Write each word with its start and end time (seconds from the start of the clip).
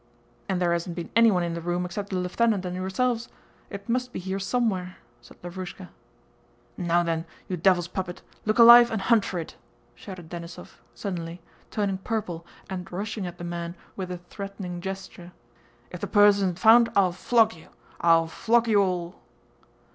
"And 0.49 0.59
there 0.59 0.73
hasn't 0.73 0.95
been 0.95 1.11
anyone 1.15 1.43
in 1.43 1.53
the 1.53 1.61
room 1.61 1.85
except 1.85 2.09
the 2.09 2.15
lieutenant 2.15 2.65
and 2.65 2.75
yourselves. 2.75 3.29
It 3.69 3.87
must 3.87 4.11
be 4.11 4.17
here 4.19 4.39
somewhere," 4.39 4.95
said 5.21 5.37
Lavrúshka. 5.43 5.89
"Now 6.75 7.03
then, 7.03 7.23
you 7.47 7.55
devil's 7.55 7.87
puppet, 7.87 8.23
look 8.43 8.57
alive 8.57 8.89
and 8.89 8.99
hunt 8.99 9.25
for 9.25 9.37
it!" 9.37 9.57
shouted 9.93 10.27
Denísov, 10.27 10.79
suddenly, 10.95 11.39
turning 11.69 11.99
purple 11.99 12.47
and 12.67 12.91
rushing 12.91 13.27
at 13.27 13.37
the 13.37 13.43
man 13.43 13.75
with 13.95 14.09
a 14.09 14.17
threatening 14.17 14.81
gesture. 14.81 15.33
"If 15.91 15.99
the 15.99 16.07
purse 16.07 16.37
isn't 16.37 16.57
found 16.57 16.89
I'll 16.95 17.11
flog 17.11 17.53
you, 17.53 17.67
I'll 17.99 18.25
flog 18.25 18.67
you 18.67 18.81
all." 18.81 19.21